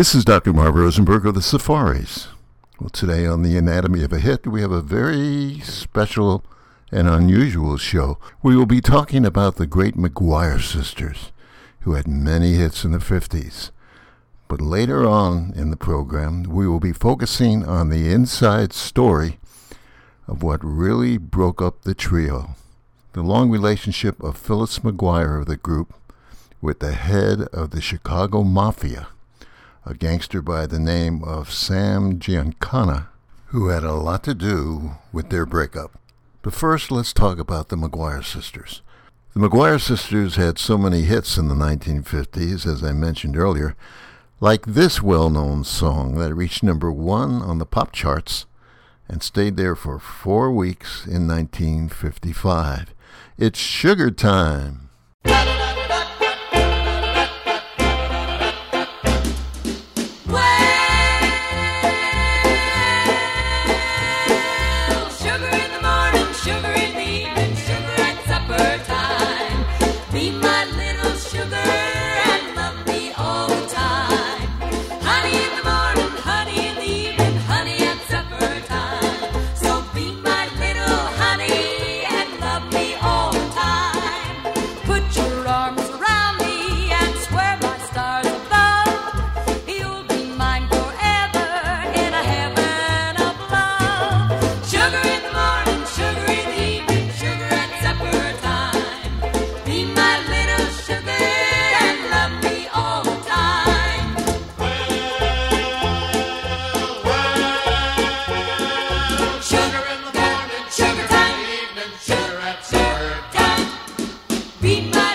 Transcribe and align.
This 0.00 0.14
is 0.14 0.24
Dr. 0.24 0.54
Marv 0.54 0.76
Rosenberg 0.76 1.26
of 1.26 1.34
the 1.34 1.42
Safaris. 1.42 2.28
Well, 2.80 2.88
today 2.88 3.26
on 3.26 3.42
the 3.42 3.58
Anatomy 3.58 4.02
of 4.02 4.14
a 4.14 4.18
Hit, 4.18 4.46
we 4.46 4.62
have 4.62 4.72
a 4.72 4.80
very 4.80 5.60
special 5.60 6.42
and 6.90 7.06
unusual 7.06 7.76
show. 7.76 8.16
We 8.42 8.56
will 8.56 8.64
be 8.64 8.80
talking 8.80 9.26
about 9.26 9.56
the 9.56 9.66
great 9.66 9.98
McGuire 9.98 10.58
sisters, 10.58 11.32
who 11.80 11.92
had 11.92 12.08
many 12.08 12.54
hits 12.54 12.82
in 12.82 12.92
the 12.92 12.98
50s. 12.98 13.72
But 14.48 14.62
later 14.62 15.06
on 15.06 15.52
in 15.54 15.68
the 15.68 15.76
program, 15.76 16.44
we 16.44 16.66
will 16.66 16.80
be 16.80 16.94
focusing 16.94 17.66
on 17.66 17.90
the 17.90 18.10
inside 18.10 18.72
story 18.72 19.38
of 20.26 20.42
what 20.42 20.64
really 20.64 21.18
broke 21.18 21.60
up 21.60 21.82
the 21.82 21.94
trio. 21.94 22.56
The 23.12 23.20
long 23.20 23.50
relationship 23.50 24.22
of 24.22 24.38
Phyllis 24.38 24.78
McGuire 24.78 25.38
of 25.38 25.46
the 25.46 25.58
group 25.58 25.92
with 26.62 26.78
the 26.78 26.92
head 26.92 27.42
of 27.52 27.68
the 27.72 27.82
Chicago 27.82 28.42
Mafia 28.44 29.08
a 29.84 29.94
gangster 29.94 30.42
by 30.42 30.66
the 30.66 30.78
name 30.78 31.24
of 31.24 31.50
Sam 31.50 32.18
Giancana, 32.18 33.08
who 33.46 33.68
had 33.68 33.82
a 33.82 33.94
lot 33.94 34.24
to 34.24 34.34
do 34.34 34.92
with 35.12 35.30
their 35.30 35.46
breakup. 35.46 35.98
But 36.42 36.54
first, 36.54 36.90
let's 36.90 37.12
talk 37.12 37.38
about 37.38 37.68
the 37.68 37.76
McGuire 37.76 38.24
sisters. 38.24 38.82
The 39.34 39.40
McGuire 39.40 39.80
sisters 39.80 40.36
had 40.36 40.58
so 40.58 40.76
many 40.76 41.02
hits 41.02 41.38
in 41.38 41.48
the 41.48 41.54
1950s, 41.54 42.66
as 42.66 42.82
I 42.82 42.92
mentioned 42.92 43.36
earlier, 43.36 43.76
like 44.40 44.66
this 44.66 45.02
well 45.02 45.30
known 45.30 45.64
song 45.64 46.16
that 46.16 46.34
reached 46.34 46.62
number 46.62 46.90
one 46.90 47.42
on 47.42 47.58
the 47.58 47.66
pop 47.66 47.92
charts 47.92 48.46
and 49.08 49.22
stayed 49.22 49.56
there 49.56 49.76
for 49.76 49.98
four 49.98 50.50
weeks 50.50 51.06
in 51.06 51.26
1955. 51.26 52.94
It's 53.38 53.58
Sugar 53.58 54.10
Time. 54.10 54.90
that's 112.50 112.72
my 114.90 115.09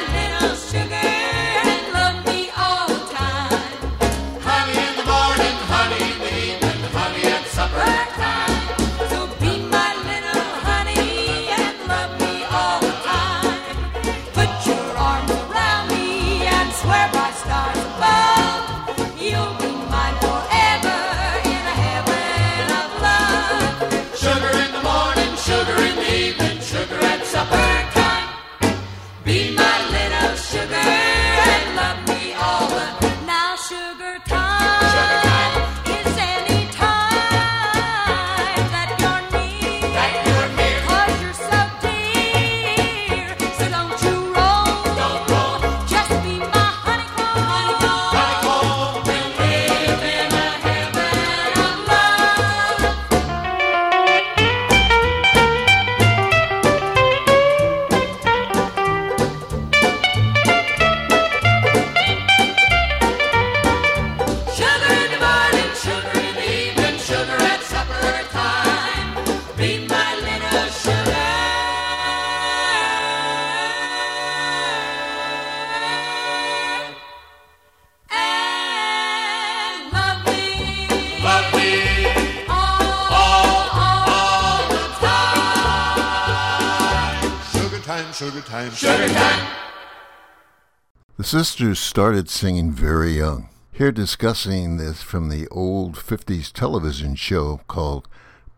The 91.25 91.29
sisters 91.43 91.79
started 91.79 92.29
singing 92.29 92.71
very 92.71 93.13
young. 93.13 93.49
Here 93.71 93.91
discussing 93.91 94.77
this 94.77 95.01
from 95.01 95.29
the 95.29 95.47
old 95.47 95.95
50s 95.95 96.51
television 96.51 97.15
show 97.15 97.61
called 97.67 98.07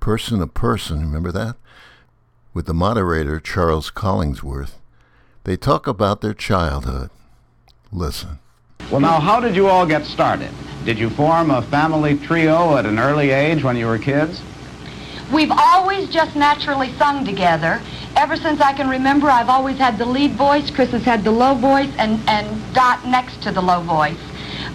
Person 0.01 0.39
to 0.39 0.47
Person, 0.47 0.99
remember 0.99 1.31
that? 1.31 1.55
With 2.53 2.65
the 2.65 2.73
moderator 2.73 3.39
Charles 3.39 3.89
Collingsworth. 3.89 4.79
They 5.45 5.55
talk 5.55 5.87
about 5.87 6.19
their 6.19 6.33
childhood. 6.33 7.09
Listen. 7.93 8.39
Well, 8.91 8.99
now, 8.99 9.21
how 9.21 9.39
did 9.39 9.55
you 9.55 9.67
all 9.67 9.85
get 9.85 10.03
started? 10.03 10.51
Did 10.83 10.99
you 10.99 11.09
form 11.09 11.51
a 11.51 11.61
family 11.61 12.17
trio 12.17 12.75
at 12.75 12.85
an 12.85 12.99
early 12.99 13.29
age 13.29 13.63
when 13.63 13.77
you 13.77 13.87
were 13.87 13.97
kids? 13.97 14.41
We've 15.31 15.51
always 15.51 16.09
just 16.09 16.35
naturally 16.35 16.91
sung 16.97 17.23
together, 17.23 17.81
ever 18.17 18.35
since 18.35 18.59
I 18.59 18.73
can 18.73 18.89
remember, 18.89 19.29
I've 19.29 19.47
always 19.47 19.77
had 19.77 19.97
the 19.97 20.05
lead 20.05 20.31
voice. 20.31 20.71
Chris 20.71 20.89
has 20.89 21.03
had 21.03 21.23
the 21.23 21.31
low 21.31 21.53
voice, 21.53 21.91
and, 21.97 22.19
and 22.27 22.73
Dot 22.73 23.05
next 23.05 23.41
to 23.43 23.51
the 23.51 23.61
low 23.61 23.81
voice. 23.81 24.17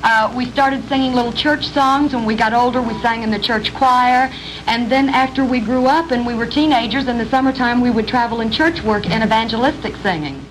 Uh, 0.04 0.32
we 0.36 0.46
started 0.46 0.82
singing 0.88 1.12
little 1.12 1.32
church 1.32 1.66
songs. 1.68 2.14
When 2.14 2.24
we 2.24 2.36
got 2.36 2.52
older, 2.52 2.80
we 2.80 2.98
sang 3.00 3.22
in 3.22 3.30
the 3.30 3.38
church 3.38 3.74
choir. 3.74 4.32
And 4.66 4.90
then 4.90 5.08
after 5.08 5.44
we 5.44 5.60
grew 5.60 5.86
up 5.86 6.12
and 6.12 6.24
we 6.24 6.34
were 6.34 6.46
teenagers, 6.46 7.08
in 7.08 7.18
the 7.18 7.26
summertime, 7.26 7.80
we 7.80 7.90
would 7.90 8.08
travel 8.08 8.40
in 8.40 8.50
church 8.50 8.82
work 8.82 9.08
and 9.08 9.22
evangelistic 9.24 9.96
singing. 9.96 10.44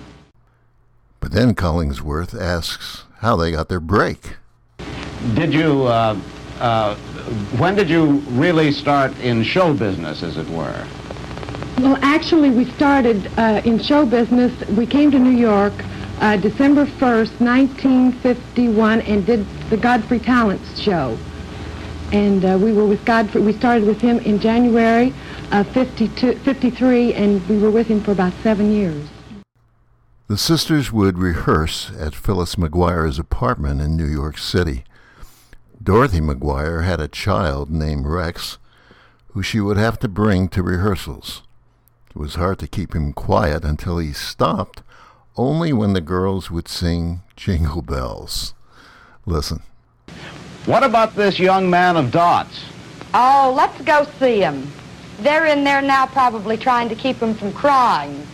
But 1.20 1.32
then 1.32 1.54
Collingsworth 1.54 2.38
asks 2.38 3.04
how 3.18 3.36
they 3.36 3.52
got 3.52 3.68
their 3.68 3.80
break. 3.80 4.36
Did 5.34 5.54
you, 5.54 5.84
uh, 5.84 6.18
uh, 6.58 6.94
when 7.56 7.74
did 7.74 7.88
you 7.88 8.22
really 8.30 8.70
start 8.72 9.16
in 9.20 9.42
show 9.44 9.72
business, 9.72 10.22
as 10.22 10.36
it 10.36 10.48
were? 10.48 10.86
Well, 11.78 11.98
actually, 12.02 12.50
we 12.50 12.66
started 12.72 13.26
uh, 13.38 13.62
in 13.64 13.78
show 13.78 14.06
business. 14.06 14.52
We 14.68 14.86
came 14.86 15.10
to 15.10 15.18
New 15.18 15.36
York 15.36 15.72
uh, 16.22 16.36
December 16.36 16.86
1st, 16.86 17.40
1951, 17.40 19.00
and 19.00 19.26
did 19.26 19.44
the 19.70 19.76
Godfrey 19.76 20.20
Talents 20.20 20.78
show. 20.78 21.18
And 22.12 22.44
uh, 22.44 22.58
we 22.62 22.72
were 22.72 22.86
with 22.86 23.04
Godfrey. 23.04 23.40
We 23.40 23.54
started 23.54 23.84
with 23.84 24.00
him 24.00 24.20
in 24.20 24.38
January 24.38 25.12
of 25.50 25.66
52, 25.70 26.36
53, 26.36 27.14
and 27.14 27.48
we 27.48 27.58
were 27.58 27.70
with 27.72 27.88
him 27.88 28.00
for 28.02 28.12
about 28.12 28.32
seven 28.42 28.70
years. 28.70 29.08
The 30.28 30.38
sisters 30.38 30.92
would 30.92 31.18
rehearse 31.18 31.90
at 31.98 32.14
Phyllis 32.14 32.54
McGuire's 32.54 33.18
apartment 33.18 33.80
in 33.80 33.96
New 33.96 34.06
York 34.06 34.38
City. 34.38 34.84
Dorothy 35.82 36.20
McGuire 36.20 36.84
had 36.84 37.00
a 37.00 37.08
child 37.08 37.68
named 37.68 38.06
Rex, 38.06 38.58
who 39.28 39.42
she 39.42 39.58
would 39.58 39.76
have 39.76 39.98
to 39.98 40.08
bring 40.08 40.48
to 40.50 40.62
rehearsals. 40.62 41.42
It 42.14 42.18
was 42.18 42.34
hard 42.34 42.58
to 42.58 42.66
keep 42.66 42.94
him 42.94 43.14
quiet 43.14 43.64
until 43.64 43.96
he 43.96 44.12
stopped, 44.12 44.82
only 45.34 45.72
when 45.72 45.94
the 45.94 46.02
girls 46.02 46.50
would 46.50 46.68
sing 46.68 47.22
Jingle 47.36 47.80
Bells. 47.80 48.52
Listen. 49.24 49.62
What 50.66 50.82
about 50.82 51.16
this 51.16 51.38
young 51.38 51.70
man 51.70 51.96
of 51.96 52.10
dots? 52.10 52.64
Oh, 53.14 53.54
let's 53.56 53.80
go 53.80 54.06
see 54.18 54.40
him. 54.40 54.70
They're 55.20 55.46
in 55.46 55.64
there 55.64 55.80
now 55.80 56.04
probably 56.04 56.58
trying 56.58 56.90
to 56.90 56.94
keep 56.94 57.16
him 57.16 57.34
from 57.34 57.50
crying. 57.54 58.26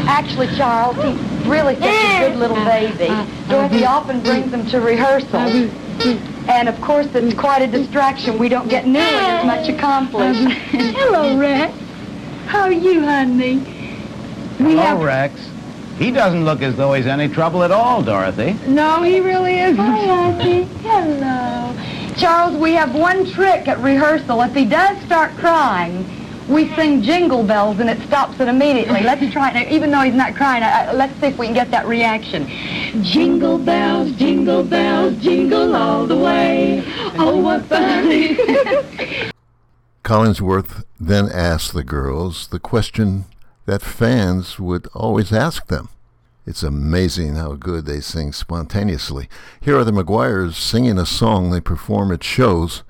Actually, 0.00 0.48
Charles, 0.48 0.96
he 0.96 1.48
really 1.48 1.76
such 1.76 1.84
a 1.84 2.28
good 2.28 2.36
little 2.38 2.62
baby. 2.64 3.08
Dorothy 3.48 3.86
often 3.86 4.20
brings 4.20 4.52
him 4.52 4.66
to 4.66 4.80
rehearsal. 4.80 5.70
Mm-hmm. 6.02 6.50
And 6.50 6.68
of 6.68 6.80
course, 6.80 7.06
it's 7.14 7.38
quite 7.38 7.62
a 7.62 7.66
distraction. 7.66 8.38
We 8.38 8.48
don't 8.48 8.68
get 8.68 8.86
nearly 8.86 9.14
as 9.14 9.46
much 9.46 9.68
accomplished. 9.68 10.40
Hello, 10.70 11.38
Rex. 11.38 11.72
How 12.46 12.62
are 12.62 12.72
you, 12.72 13.02
honey? 13.02 13.58
We 14.58 14.72
Hello, 14.74 14.82
have... 14.82 15.00
Rex. 15.00 15.48
He 15.98 16.10
doesn't 16.10 16.44
look 16.44 16.62
as 16.62 16.76
though 16.76 16.94
he's 16.94 17.06
any 17.06 17.28
trouble 17.28 17.62
at 17.62 17.70
all, 17.70 18.02
Dorothy. 18.02 18.54
No, 18.66 19.02
he 19.02 19.20
really 19.20 19.58
isn't. 19.60 19.76
Hi, 19.76 19.98
Auntie. 19.98 20.64
Hello. 20.82 22.16
Charles, 22.16 22.56
we 22.56 22.72
have 22.72 22.94
one 22.94 23.30
trick 23.30 23.68
at 23.68 23.78
rehearsal. 23.78 24.40
If 24.42 24.54
he 24.54 24.64
does 24.64 25.00
start 25.02 25.30
crying, 25.36 26.04
we 26.48 26.74
sing 26.74 27.02
Jingle 27.02 27.42
Bells 27.44 27.78
and 27.78 27.88
it 27.88 28.00
stops 28.02 28.40
it 28.40 28.48
immediately. 28.48 29.02
Let's 29.02 29.32
try 29.32 29.50
it. 29.58 29.70
Even 29.72 29.90
though 29.90 30.00
he's 30.00 30.14
not 30.14 30.34
crying, 30.34 30.62
I, 30.62 30.86
I, 30.86 30.92
let's 30.92 31.18
see 31.20 31.26
if 31.26 31.38
we 31.38 31.46
can 31.46 31.54
get 31.54 31.70
that 31.70 31.86
reaction. 31.86 32.46
Jingle 33.02 33.58
bells, 33.58 34.12
jingle 34.12 34.64
bells, 34.64 35.16
jingle 35.22 35.74
all 35.74 36.06
the 36.06 36.16
way. 36.16 36.84
Oh, 37.18 37.36
what 37.40 37.64
fun. 37.66 38.08
Collinsworth 40.04 40.84
then 40.98 41.30
asked 41.30 41.74
the 41.74 41.84
girls 41.84 42.48
the 42.48 42.58
question 42.58 43.24
that 43.66 43.82
fans 43.82 44.58
would 44.58 44.88
always 44.94 45.32
ask 45.32 45.68
them. 45.68 45.88
It's 46.44 46.64
amazing 46.64 47.36
how 47.36 47.54
good 47.54 47.86
they 47.86 48.00
sing 48.00 48.32
spontaneously. 48.32 49.28
Here 49.60 49.78
are 49.78 49.84
the 49.84 49.92
McGuires 49.92 50.54
singing 50.54 50.98
a 50.98 51.06
song 51.06 51.50
they 51.50 51.60
perform 51.60 52.10
at 52.10 52.24
shows 52.24 52.82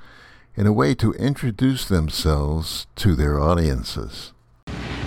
in 0.57 0.67
a 0.67 0.73
way 0.73 0.95
to 0.95 1.13
introduce 1.15 1.87
themselves 1.87 2.87
to 2.97 3.15
their 3.15 3.41
audiences. 3.41 4.33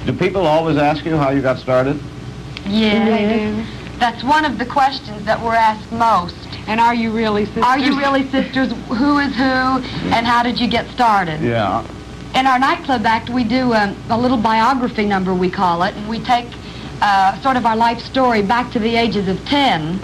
Do 0.05 0.13
people 0.13 0.45
always 0.45 0.77
ask 0.77 1.05
you 1.05 1.17
how 1.17 1.29
you 1.31 1.41
got 1.41 1.57
started? 1.57 1.99
Yeah, 2.65 3.65
That's 3.99 4.23
one 4.23 4.43
of 4.43 4.57
the 4.57 4.65
questions 4.65 5.23
that 5.25 5.41
we're 5.41 5.55
asked 5.55 5.91
most. 5.91 6.35
And 6.67 6.79
are 6.79 6.95
you 6.95 7.11
really 7.11 7.45
sisters? 7.45 7.63
Are 7.63 7.77
you 7.77 7.97
really 7.97 8.27
sisters? 8.29 8.71
Who 8.87 9.19
is 9.19 9.35
who? 9.35 9.43
And 9.43 10.25
how 10.25 10.41
did 10.41 10.59
you 10.59 10.67
get 10.67 10.87
started? 10.87 11.41
Yeah. 11.41 11.85
In 12.33 12.47
our 12.47 12.57
nightclub 12.57 13.05
act, 13.05 13.29
we 13.29 13.43
do 13.43 13.73
a, 13.73 13.95
a 14.09 14.17
little 14.17 14.37
biography 14.37 15.05
number, 15.05 15.33
we 15.33 15.49
call 15.49 15.83
it, 15.83 15.95
and 15.95 16.09
we 16.09 16.19
take 16.19 16.47
uh, 17.01 17.39
sort 17.41 17.55
of 17.55 17.65
our 17.65 17.75
life 17.75 17.99
story 17.99 18.41
back 18.41 18.71
to 18.71 18.79
the 18.79 18.95
ages 18.95 19.27
of 19.27 19.37
10, 19.45 19.99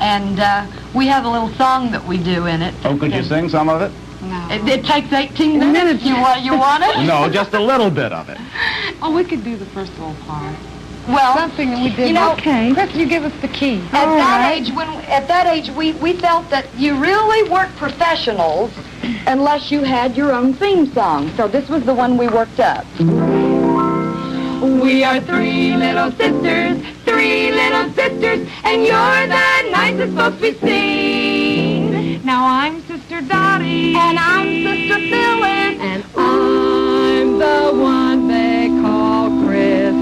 and 0.00 0.40
uh, 0.40 0.66
we 0.94 1.06
have 1.08 1.24
a 1.24 1.28
little 1.28 1.50
song 1.50 1.90
that 1.90 2.04
we 2.06 2.16
do 2.16 2.46
in 2.46 2.62
it. 2.62 2.74
Oh, 2.84 2.96
could 2.96 3.12
you 3.12 3.22
sing 3.24 3.48
some 3.48 3.68
of 3.68 3.82
it? 3.82 3.92
No. 4.34 4.48
It, 4.54 4.68
it 4.80 4.84
takes 4.84 5.12
18 5.12 5.58
minutes. 5.58 6.02
You 6.04 6.14
want, 6.16 6.42
you 6.42 6.56
want 6.58 6.82
it? 6.84 7.06
No, 7.06 7.28
just 7.30 7.54
a 7.54 7.60
little 7.60 7.90
bit 7.90 8.12
of 8.12 8.28
it. 8.28 8.38
Oh, 9.02 9.14
we 9.14 9.22
could 9.22 9.44
do 9.44 9.54
the 9.56 9.66
first 9.66 9.92
little 9.98 10.14
part. 10.26 10.56
Well, 11.06 11.34
Something 11.36 11.70
that 11.70 11.82
we 11.84 11.94
did. 11.94 12.08
You 12.08 12.14
know, 12.14 12.32
okay. 12.32 12.72
Chris, 12.72 12.94
you 12.94 13.06
give 13.06 13.24
us 13.24 13.32
the 13.42 13.48
key. 13.48 13.82
At 13.92 14.08
All 14.08 14.16
that 14.16 14.38
right. 14.50 14.62
age, 14.62 14.72
when 14.72 14.88
at 14.88 15.28
that 15.28 15.46
age, 15.46 15.68
we, 15.70 15.92
we 15.94 16.14
felt 16.14 16.48
that 16.48 16.66
you 16.78 16.98
really 16.98 17.50
weren't 17.50 17.74
professionals 17.76 18.72
unless 19.26 19.70
you 19.70 19.82
had 19.82 20.16
your 20.16 20.32
own 20.32 20.54
theme 20.54 20.90
song. 20.94 21.28
So 21.36 21.48
this 21.48 21.68
was 21.68 21.84
the 21.84 21.92
one 21.92 22.16
we 22.16 22.28
worked 22.28 22.60
up. 22.60 22.86
We 24.62 25.04
are 25.04 25.20
three 25.20 25.74
little 25.74 26.10
sisters, 26.12 26.80
three 27.04 27.52
little 27.52 27.92
sisters, 27.92 28.48
and 28.64 28.82
you're 28.86 29.26
the 29.26 29.70
nicest 29.70 30.16
folks 30.16 30.40
we've 30.40 30.58
seen. 30.60 32.24
Now 32.24 32.46
I'm 32.46 32.80
Sister 33.14 33.28
Dottie. 33.28 33.94
And 33.94 34.18
I'm 34.18 34.64
Sister 34.64 34.98
Phyllis. 35.08 35.78
And 35.80 36.04
I'm 36.16 37.38
the 37.38 37.80
one 37.80 38.26
they 38.26 38.66
call 38.82 39.28
Christy 39.46 39.94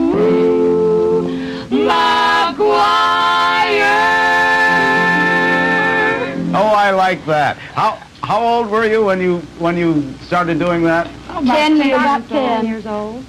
McGuire. 4.72 6.54
Oh, 6.54 6.72
I 6.74 6.90
like 6.92 7.24
that. 7.26 7.58
How 7.58 7.98
how 8.22 8.42
old 8.42 8.70
were 8.70 8.86
you 8.86 9.04
when 9.04 9.20
you 9.20 9.40
when 9.58 9.76
you 9.76 10.14
started 10.22 10.58
doing 10.58 10.82
that? 10.84 11.10
Oh, 11.28 11.44
ten 11.44 11.76
years, 11.76 11.88
about 11.88 12.26
Twelve 12.28 12.60
ten. 12.62 12.66
years 12.66 12.86
old. 12.86 13.26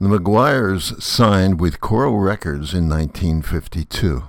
The 0.00 0.08
McGuires 0.08 1.00
signed 1.02 1.60
with 1.60 1.80
Coral 1.80 2.18
Records 2.18 2.74
in 2.74 2.88
1952. 2.90 4.24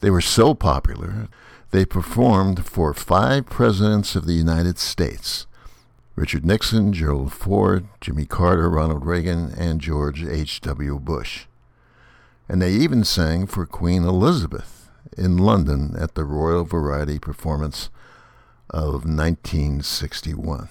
They 0.00 0.10
were 0.10 0.22
so 0.22 0.54
popular, 0.54 1.28
they 1.70 1.84
performed 1.84 2.66
for 2.66 2.92
five 2.92 3.46
presidents 3.46 4.16
of 4.16 4.26
the 4.26 4.34
United 4.34 4.78
States 4.78 5.46
Richard 6.16 6.44
Nixon, 6.44 6.92
Gerald 6.92 7.32
Ford, 7.32 7.86
Jimmy 8.00 8.26
Carter, 8.26 8.68
Ronald 8.68 9.06
Reagan, 9.06 9.54
and 9.56 9.80
George 9.80 10.22
H.W. 10.22 10.98
Bush. 10.98 11.46
And 12.48 12.60
they 12.60 12.72
even 12.72 13.04
sang 13.04 13.46
for 13.46 13.64
Queen 13.64 14.04
Elizabeth 14.04 14.90
in 15.16 15.38
London 15.38 15.94
at 15.98 16.14
the 16.14 16.24
Royal 16.24 16.64
Variety 16.64 17.18
Performance 17.18 17.88
of 18.68 19.06
1961. 19.06 20.68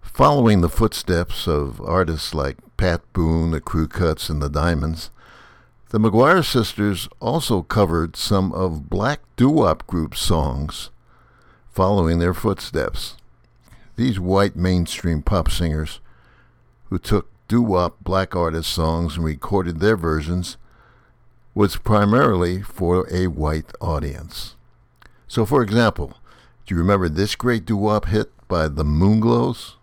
Following 0.00 0.62
the 0.62 0.68
footsteps 0.70 1.46
of 1.46 1.80
artists 1.82 2.32
like 2.32 2.56
Pat 2.76 3.02
Boone, 3.12 3.50
the 3.50 3.60
Crew 3.60 3.88
Cuts, 3.88 4.30
and 4.30 4.40
the 4.40 4.48
Diamonds, 4.48 5.10
the 5.90 5.98
McGuire 5.98 6.44
sisters 6.44 7.08
also 7.18 7.62
covered 7.62 8.14
some 8.14 8.52
of 8.52 8.90
black 8.90 9.20
doo-wop 9.36 9.86
group 9.86 10.14
songs 10.14 10.90
following 11.70 12.18
their 12.18 12.34
footsteps. 12.34 13.16
These 13.96 14.20
white 14.20 14.54
mainstream 14.54 15.22
pop 15.22 15.50
singers 15.50 16.00
who 16.90 16.98
took 16.98 17.30
doo-wop 17.48 17.96
black 18.02 18.36
artist 18.36 18.70
songs 18.70 19.16
and 19.16 19.24
recorded 19.24 19.80
their 19.80 19.96
versions 19.96 20.58
was 21.54 21.76
primarily 21.76 22.62
for 22.62 23.06
a 23.10 23.28
white 23.28 23.72
audience. 23.80 24.56
So 25.26 25.46
for 25.46 25.62
example, 25.62 26.18
do 26.66 26.74
you 26.74 26.80
remember 26.80 27.08
this 27.08 27.34
great 27.34 27.64
doo-wop 27.64 28.06
hit 28.06 28.30
by 28.46 28.68
the 28.68 28.84
Moonglows? 28.84 29.76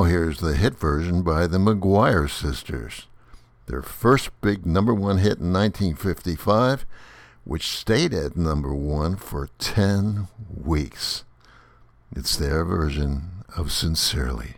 Now 0.00 0.06
here's 0.06 0.40
the 0.40 0.54
hit 0.56 0.78
version 0.78 1.22
by 1.22 1.46
the 1.46 1.58
McGuire 1.58 2.30
sisters. 2.30 3.06
Their 3.66 3.82
first 3.82 4.30
big 4.40 4.64
number 4.64 4.94
one 4.94 5.18
hit 5.18 5.40
in 5.40 5.52
1955, 5.52 6.86
which 7.44 7.68
stayed 7.68 8.14
at 8.14 8.34
number 8.34 8.74
one 8.74 9.16
for 9.16 9.50
10 9.58 10.28
weeks. 10.48 11.24
It's 12.16 12.34
their 12.34 12.64
version 12.64 13.44
of 13.54 13.70
Sincerely. 13.70 14.54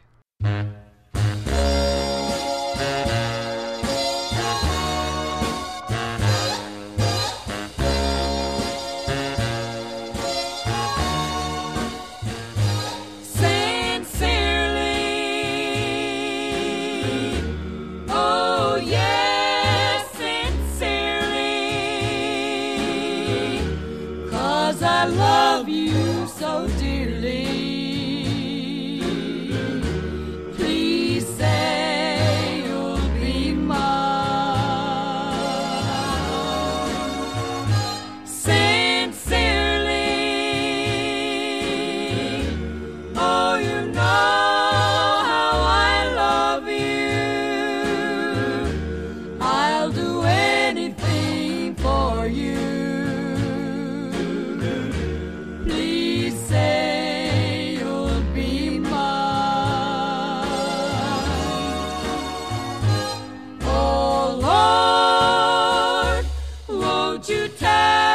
to 67.22 67.32
you 67.32 67.48
tell? 67.48 68.11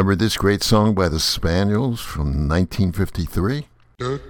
remember 0.00 0.16
this 0.16 0.38
great 0.38 0.62
song 0.62 0.94
by 0.94 1.10
the 1.10 1.20
Spaniels 1.20 2.00
from 2.00 2.48
1953? 2.48 3.66
Good 3.98 4.22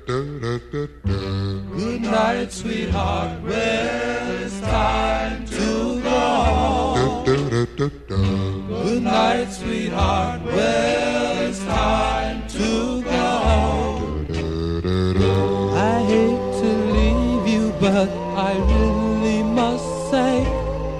night, 2.02 2.50
sweetheart. 2.50 3.40
Well, 3.40 4.42
it's 4.42 4.60
time 4.62 5.46
to 5.46 6.02
go. 6.02 7.22
Good 7.24 9.02
night, 9.04 9.52
sweetheart. 9.52 10.42
Well, 10.42 11.48
it's 11.48 11.60
time 11.60 12.48
to 12.48 13.02
go. 13.02 14.10
I 15.76 16.02
hate 16.02 16.62
to 16.62 16.70
leave 16.96 17.46
you, 17.46 17.70
but 17.78 18.08
I 18.08 18.58
really 18.58 19.44
must 19.44 20.10
say, 20.10 20.44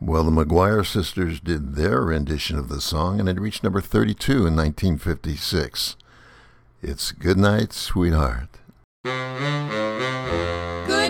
Well, 0.00 0.24
the 0.24 0.30
McGuire 0.30 0.84
sisters 0.84 1.40
did 1.40 1.76
their 1.76 2.02
rendition 2.02 2.58
of 2.58 2.68
the 2.68 2.80
song, 2.80 3.20
and 3.20 3.28
it 3.28 3.40
reached 3.40 3.62
number 3.62 3.80
32 3.80 4.32
in 4.32 4.56
1956. 4.56 5.96
It's 6.82 7.12
Good 7.12 7.38
Night, 7.38 7.72
Sweetheart. 7.72 8.48
Good 9.04 9.12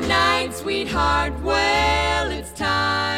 night, 0.08 0.52
sweetheart. 0.52 1.40
Well, 1.40 2.30
it's 2.30 2.52
time. 2.52 3.11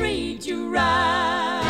treat 0.00 0.46
you 0.46 0.70
right. 0.70 1.60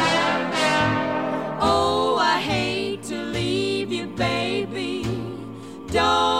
Oh, 1.60 2.16
I 2.16 2.40
hate 2.40 3.02
to 3.10 3.16
leave 3.16 3.90
you, 3.90 4.06
baby. 4.06 5.02
Don't 5.88 6.39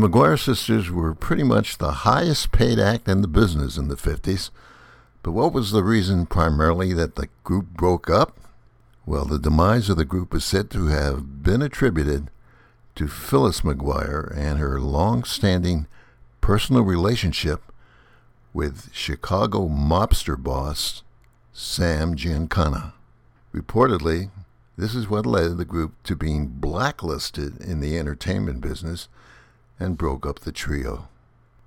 The 0.00 0.08
McGuire 0.08 0.42
sisters 0.42 0.90
were 0.90 1.14
pretty 1.14 1.42
much 1.42 1.76
the 1.76 1.92
highest 2.08 2.52
paid 2.52 2.78
act 2.78 3.06
in 3.06 3.20
the 3.20 3.28
business 3.28 3.76
in 3.76 3.88
the 3.88 3.96
50s, 3.96 4.48
but 5.22 5.32
what 5.32 5.52
was 5.52 5.72
the 5.72 5.84
reason 5.84 6.24
primarily 6.24 6.94
that 6.94 7.16
the 7.16 7.28
group 7.44 7.66
broke 7.74 8.08
up? 8.08 8.40
Well, 9.04 9.26
the 9.26 9.38
demise 9.38 9.90
of 9.90 9.98
the 9.98 10.06
group 10.06 10.34
is 10.34 10.42
said 10.42 10.70
to 10.70 10.86
have 10.86 11.42
been 11.42 11.60
attributed 11.60 12.30
to 12.94 13.08
Phyllis 13.08 13.60
McGuire 13.60 14.34
and 14.34 14.58
her 14.58 14.80
long 14.80 15.22
standing 15.22 15.86
personal 16.40 16.80
relationship 16.80 17.70
with 18.54 18.88
Chicago 18.94 19.68
mobster 19.68 20.42
boss 20.42 21.02
Sam 21.52 22.16
Giancana. 22.16 22.94
Reportedly, 23.54 24.30
this 24.78 24.94
is 24.94 25.10
what 25.10 25.26
led 25.26 25.58
the 25.58 25.66
group 25.66 26.02
to 26.04 26.16
being 26.16 26.46
blacklisted 26.46 27.60
in 27.60 27.80
the 27.80 27.98
entertainment 27.98 28.62
business 28.62 29.08
and 29.80 29.98
broke 29.98 30.26
up 30.26 30.40
the 30.40 30.52
trio. 30.52 31.08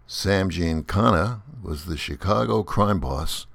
Sam 0.08 0.50
Giancana 0.50 1.42
was 1.62 1.86
the 1.86 1.98
Chicago 1.98 2.64
crime 2.64 3.00
boss 3.00 3.48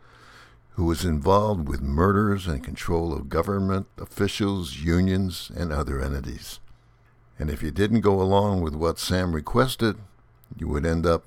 who 0.71 0.85
was 0.85 1.05
involved 1.05 1.69
with 1.69 1.81
murders 1.81 2.47
and 2.47 2.63
control 2.63 3.13
of 3.13 3.29
government 3.29 3.87
officials, 3.99 4.77
unions, 4.77 5.51
and 5.57 5.73
other 5.73 6.01
entities. 6.01 6.61
And 7.39 7.51
if 7.51 7.63
you 7.63 7.71
didn't 7.71 8.01
go 8.01 8.21
along 8.21 8.61
with 8.61 8.75
what 8.75 8.99
Sam 8.99 9.35
requested, 9.35 9.97
you 10.57 10.69
would 10.69 10.87
end 10.87 11.07
up 11.07 11.25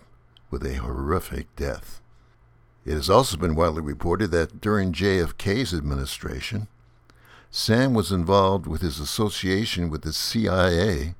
with 0.49 0.65
a 0.65 0.75
horrific 0.75 1.53
death. 1.55 2.01
It 2.85 2.93
has 2.93 3.09
also 3.09 3.37
been 3.37 3.55
widely 3.55 3.81
reported 3.81 4.31
that 4.31 4.59
during 4.59 4.91
JFK's 4.91 5.73
administration, 5.73 6.67
Sam 7.49 7.93
was 7.93 8.11
involved 8.11 8.67
with 8.67 8.81
his 8.81 8.99
association 8.99 9.89
with 9.89 10.01
the 10.01 10.13
CIA 10.13 11.15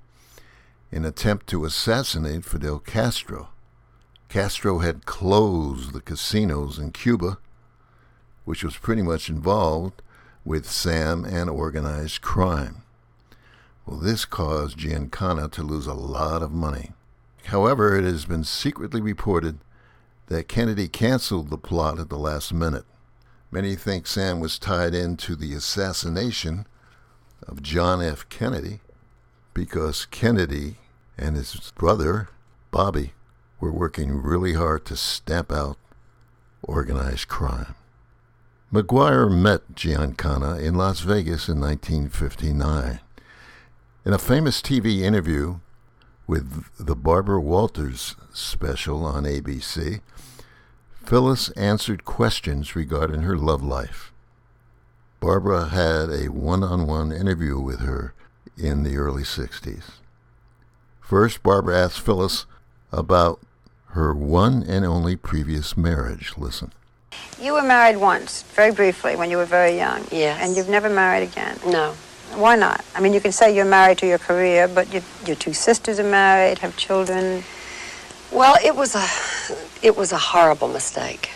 in 0.92 1.06
attempt 1.06 1.48
to 1.48 1.66
assassinate 1.66 2.44
Fidel 2.44 2.80
Castro. 2.80 3.50
Castro 4.30 4.80
had 4.80 5.06
closed 5.06 5.94
the 5.94 6.02
casinos 6.02 6.78
in 6.78 6.92
Cuba, 6.92 7.38
which 8.46 8.64
was 8.64 8.78
pretty 8.78 9.02
much 9.02 9.30
involved 9.30 10.02
with 10.44 10.70
Sam 10.70 11.24
and 11.26 11.50
organized 11.50 12.22
crime. 12.22 12.84
Well, 13.86 14.00
this 14.00 14.26
caused 14.26 14.78
Giancana 14.78 15.52
to 15.52 15.64
lose 15.64 15.88
a 15.88 15.94
lot 15.94 16.42
of 16.42 16.52
money. 16.52 16.92
However, 17.46 17.96
it 17.96 18.04
has 18.04 18.26
been 18.26 18.44
secretly 18.44 19.02
reported 19.02 19.60
that 20.28 20.48
Kennedy 20.48 20.88
canceled 20.88 21.50
the 21.50 21.58
plot 21.58 22.00
at 22.00 22.10
the 22.10 22.18
last 22.18 22.54
minute. 22.54 22.86
Many 23.50 23.76
think 23.76 24.08
Sam 24.08 24.40
was 24.40 24.58
tied 24.58 24.94
into 24.94 25.36
the 25.36 25.54
assassination 25.54 26.66
of 27.46 27.62
John 27.62 28.02
F. 28.02 28.30
Kennedy 28.30 28.80
because 29.54 30.06
Kennedy 30.06 30.78
and 31.22 31.36
his 31.36 31.72
brother, 31.76 32.30
Bobby, 32.72 33.14
were 33.60 33.72
working 33.72 34.22
really 34.22 34.54
hard 34.54 34.86
to 34.86 34.96
stamp 34.96 35.52
out 35.52 35.78
organized 36.64 37.28
crime. 37.28 37.76
McGuire 38.74 39.30
met 39.30 39.76
Giancana 39.76 40.60
in 40.62 40.76
Las 40.76 41.02
Vegas 41.02 41.48
in 41.48 41.60
1959. 41.60 43.00
In 44.06 44.14
a 44.14 44.18
famous 44.18 44.62
TV 44.62 45.02
interview 45.02 45.60
with 46.26 46.66
the 46.78 46.96
Barbara 46.96 47.40
Walters 47.40 48.16
special 48.34 49.06
on 49.06 49.26
ABC, 49.26 50.02
Phyllis 51.04 51.50
answered 51.52 52.06
questions 52.06 52.76
regarding 52.76 53.22
her 53.22 53.38
love 53.38 53.62
life. 53.62 54.12
Barbara 55.20 55.68
had 55.68 56.10
a 56.10 56.32
one 56.32 56.64
on 56.64 56.88
one 56.88 57.12
interview 57.12 57.60
with 57.60 57.82
her 57.82 58.14
in 58.58 58.84
the 58.84 58.98
early 58.98 59.24
60s. 59.24 60.01
First, 61.12 61.44
Barbara 61.44 61.78
asked 61.78 62.00
Phyllis 62.00 62.46
about 62.90 63.42
her 63.88 64.14
one 64.14 64.64
and 64.64 64.86
only 64.86 65.18
previous 65.18 65.76
marriage. 65.76 66.32
Listen. 66.38 66.72
You 67.38 67.52
were 67.52 67.62
married 67.62 67.98
once, 67.98 68.44
very 68.44 68.72
briefly, 68.72 69.18
when 69.18 69.30
you 69.30 69.36
were 69.36 69.44
very 69.44 69.76
young. 69.76 70.08
Yes. 70.10 70.40
And 70.42 70.56
you've 70.56 70.70
never 70.70 70.90
married 70.90 71.24
again. 71.24 71.60
No. 71.68 71.96
Why 72.36 72.56
not? 72.56 72.86
I 72.96 73.02
mean, 73.02 73.12
you 73.12 73.20
can 73.20 73.34
say 73.34 73.54
you're 73.54 73.66
married 73.66 73.98
to 73.98 74.08
your 74.08 74.20
career, 74.20 74.70
but 74.70 74.94
you, 74.94 75.02
your 75.26 75.36
two 75.36 75.52
sisters 75.52 76.00
are 76.00 76.10
married, 76.10 76.60
have 76.60 76.78
children. 76.78 77.44
Well, 78.32 78.56
it 78.64 78.74
was 78.74 78.96
a, 78.96 79.06
it 79.86 79.98
was 79.98 80.14
a 80.14 80.18
horrible 80.18 80.70
mistake. 80.70 81.32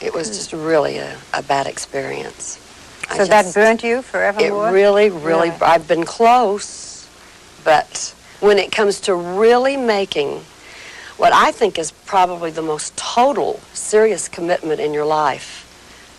It 0.00 0.14
was 0.14 0.28
hmm. 0.28 0.34
just 0.34 0.52
really 0.52 0.98
a, 0.98 1.18
a 1.34 1.42
bad 1.42 1.66
experience. 1.66 2.64
I 3.10 3.16
So 3.16 3.24
that 3.24 3.42
just- 3.42 3.56
burnt 3.56 3.82
you 3.82 3.98
It 3.98 4.04
forevermore? 4.04 4.70
really, 4.70 5.10
really, 5.10 5.50
Really? 5.50 5.50
I've 5.60 5.88
been 5.88 6.04
close, 6.04 7.08
but 7.64 8.14
when 8.40 8.58
it 8.58 8.72
comes 8.72 9.00
to 9.02 9.14
really 9.14 9.76
making 9.76 10.40
what 11.16 11.32
I 11.32 11.50
think 11.50 11.78
is 11.78 11.90
probably 11.90 12.50
the 12.50 12.62
most 12.62 12.96
total, 12.96 13.60
serious 13.72 14.28
commitment 14.28 14.80
in 14.80 14.92
your 14.92 15.04
life, 15.04 15.64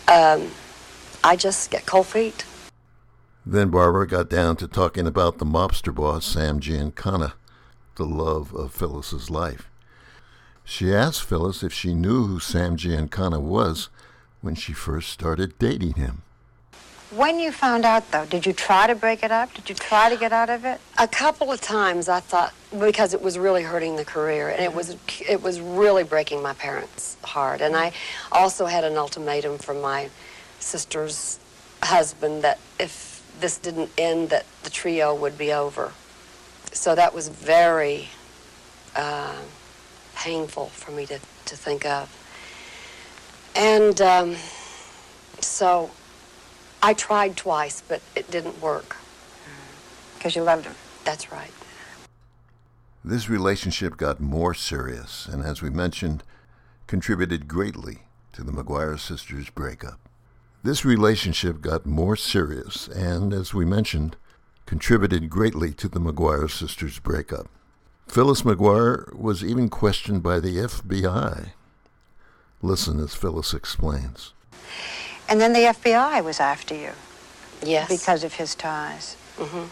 um, 0.08 0.52
I 1.24 1.36
just 1.36 1.72
get 1.72 1.86
cold 1.86 2.08
feet. 2.08 2.46
Then 3.46 3.70
Barbara 3.70 4.06
got 4.08 4.30
down 4.30 4.58
to 4.58 4.68
talking 4.68 5.08
about 5.08 5.38
the 5.38 5.46
mobster 5.46 5.96
boss, 5.96 6.26
Sam 6.26 6.60
Giancana, 6.60 7.34
the 7.96 8.06
love 8.06 8.54
of 8.54 8.74
Phyllis's 8.74 9.30
life. 9.30 9.70
She 10.64 10.94
asked 10.94 11.24
Phyllis 11.24 11.64
if 11.64 11.74
she 11.74 11.94
knew 11.94 12.28
who 12.28 12.40
Sam 12.40 12.78
Giancana 12.78 13.42
was 13.42 13.90
when 14.42 14.56
she 14.56 14.74
first 14.74 15.10
started 15.10 15.58
dating 15.58 15.94
him. 15.94 16.22
When 17.12 17.40
you 17.40 17.52
found 17.52 17.86
out, 17.86 18.12
though, 18.12 18.26
did 18.26 18.46
you 18.46 18.54
try 18.54 18.86
to 18.86 18.94
break 18.94 19.24
it 19.24 19.32
up? 19.32 19.52
Did 19.56 19.68
you 19.68 19.74
try 19.74 20.10
to 20.10 20.16
get 20.16 20.32
out 20.32 20.52
of 20.52 20.64
it? 20.64 20.80
A 21.00 21.08
couple 21.08 21.52
of 21.52 21.60
times 21.60 22.08
I 22.08 22.20
thought 22.20 22.54
because 22.80 23.16
it 23.16 23.22
was 23.22 23.40
really 23.40 23.64
hurting 23.64 23.96
the 23.96 24.06
career 24.06 24.50
and 24.50 24.62
it 24.62 24.76
was 24.76 24.96
it 25.28 25.42
was 25.42 25.60
really 25.60 26.04
breaking 26.04 26.44
my 26.44 26.54
parents' 26.54 27.18
heart. 27.24 27.62
And 27.62 27.76
I 27.76 27.94
also 28.32 28.68
had 28.68 28.84
an 28.84 28.96
ultimatum 28.96 29.58
from 29.58 29.82
my 29.82 30.12
sister's 30.60 31.40
husband 31.82 32.44
that 32.44 32.60
if 32.80 33.24
this 33.40 33.58
didn't 33.58 33.90
end, 33.98 34.30
that 34.30 34.46
the 34.62 34.70
trio 34.70 35.16
would 35.16 35.36
be 35.36 35.52
over. 35.52 35.94
So 36.74 36.94
that 36.94 37.16
was 37.16 37.30
very 37.30 38.10
uh, 38.96 39.36
painful 40.16 40.68
for 40.68 40.92
me 40.92 41.08
to, 41.08 41.20
to 41.46 41.58
think 41.58 41.88
of. 41.88 42.16
And 43.56 44.00
um, 44.00 44.36
so 45.40 45.90
I 46.82 46.94
tried 46.94 47.36
twice, 47.36 47.82
but 47.82 48.02
it 48.16 48.32
didn't 48.32 48.62
work. 48.62 48.96
Because 50.16 50.36
you 50.36 50.44
loved 50.44 50.66
him. 50.66 50.76
That's 51.04 51.32
right. 51.32 51.52
This 53.04 53.30
relationship 53.30 53.98
got 53.98 54.20
more 54.20 54.54
serious 54.54 55.26
and, 55.26 55.44
as 55.44 55.62
we 55.62 55.70
mentioned, 55.70 56.24
contributed 56.88 57.48
greatly 57.48 58.00
to 58.34 58.44
the 58.44 58.52
McGuire 58.52 59.00
sisters' 59.00 59.50
breakup. 59.50 60.00
This 60.64 60.84
relationship 60.84 61.62
got 61.62 61.86
more 61.86 62.16
serious 62.16 62.88
and, 62.90 63.34
as 63.34 63.54
we 63.54 63.66
mentioned, 63.66 64.18
contributed 64.66 65.30
greatly 65.30 65.72
to 65.74 65.88
the 65.88 66.00
McGuire 66.00 66.52
sisters' 66.52 67.00
breakup. 67.00 67.48
Phyllis 68.08 68.42
McGuire 68.42 69.16
was 69.16 69.44
even 69.44 69.70
questioned 69.70 70.22
by 70.22 70.40
the 70.40 70.58
FBI. 70.58 71.52
Listen 72.62 73.00
as 73.00 73.16
Phyllis 73.16 73.54
explains. 73.54 74.34
And 75.30 75.40
then 75.40 75.54
the 75.54 75.60
FBI 75.60 76.24
was 76.24 76.40
after 76.40 76.74
you 76.74 76.92
Yes. 77.62 77.88
because 77.88 78.24
of 78.24 78.34
his 78.34 78.56
ties. 78.56 79.16
Mm-hmm. 79.38 79.66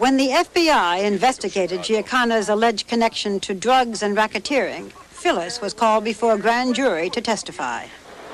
When 0.00 0.16
the 0.16 0.28
FBI 0.28 1.04
investigated 1.04 1.80
Giancana's 1.80 2.48
alleged 2.48 2.88
connection 2.88 3.38
to 3.40 3.54
drugs 3.54 4.02
and 4.02 4.16
racketeering, 4.16 4.90
Phyllis 4.92 5.60
was 5.60 5.74
called 5.74 6.04
before 6.04 6.34
a 6.34 6.38
grand 6.38 6.74
jury 6.74 7.10
to 7.10 7.20
testify. 7.20 7.86